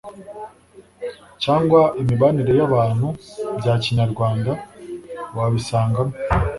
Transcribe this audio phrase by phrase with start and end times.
[1.43, 3.07] cyangwa imibanire y'abantu
[3.59, 4.51] bya kinyarwanda
[5.35, 6.13] wabisangamo